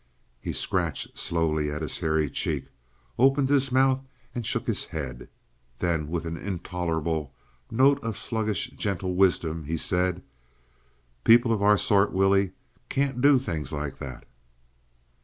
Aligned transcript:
He 0.39 0.51
scratched 0.53 1.15
slowly 1.19 1.69
at 1.69 1.83
his 1.83 1.99
hairy 1.99 2.27
cheek, 2.27 2.69
opened 3.19 3.49
his 3.49 3.71
mouth, 3.71 4.01
and 4.33 4.43
shook 4.43 4.65
his 4.65 4.85
head. 4.85 5.29
Then, 5.77 6.09
with 6.09 6.25
an 6.25 6.37
intolerable 6.37 7.35
note 7.69 8.03
of 8.03 8.17
sluggish 8.17 8.71
gentle 8.71 9.13
wisdom, 9.15 9.65
he 9.65 9.77
said, 9.77 10.23
"People 11.23 11.53
of 11.53 11.61
our 11.61 11.77
sort, 11.77 12.13
Willie, 12.13 12.53
can't 12.89 13.21
do 13.21 13.37
things 13.37 13.71
like 13.71 13.99
that." 13.99 14.25